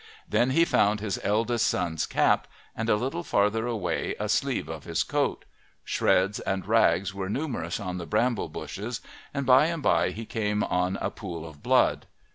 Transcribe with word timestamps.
Then 0.27 0.49
he 0.49 0.65
found 0.65 0.99
his 0.99 1.19
eldest 1.23 1.67
son's 1.67 2.07
cap, 2.07 2.47
and 2.75 2.89
a 2.89 2.95
little 2.95 3.21
farther 3.23 3.67
away 3.67 4.15
a 4.19 4.29
sleeve 4.29 4.67
of 4.67 4.83
his 4.85 5.03
coat; 5.03 5.45
shreds 5.83 6.39
and 6.39 6.65
rags 6.65 7.13
were 7.13 7.29
numerous 7.29 7.79
on 7.79 7.99
the 7.99 8.07
bramble 8.07 8.49
bushes, 8.49 9.01
and 9.31 9.45
by 9.45 9.67
and 9.67 9.83
by 9.83 10.09
he 10.09 10.25
came 10.25 10.63
on 10.63 10.97
a 10.99 11.11
pool 11.11 11.45
of 11.47 11.61
blood. 11.61 12.07